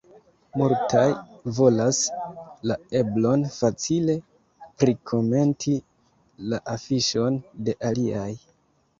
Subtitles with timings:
[0.59, 1.01] Multaj
[1.57, 1.97] volas
[2.71, 4.15] la eblon facile
[4.83, 5.75] prikomenti
[6.55, 7.37] la afiŝon
[7.69, 8.27] de aliaj.